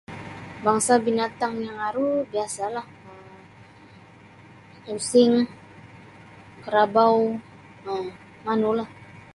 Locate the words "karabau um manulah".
6.63-8.89